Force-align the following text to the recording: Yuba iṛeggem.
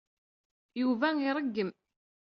Yuba 0.81 1.07
iṛeggem. 1.29 1.69